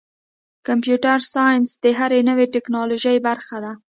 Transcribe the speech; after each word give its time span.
کمپیوټر 0.67 1.17
ساینس 1.33 1.69
د 1.83 1.85
هرې 1.99 2.19
نوې 2.29 2.45
ټکنالوژۍ 2.53 3.17
برخه 3.27 3.57
ده. 3.63 3.71